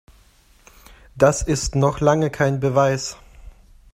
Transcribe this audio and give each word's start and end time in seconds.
Das 1.15 1.43
ist 1.43 1.75
noch 1.75 1.99
lange 2.01 2.31
kein 2.31 2.59
Beweis. 2.59 3.17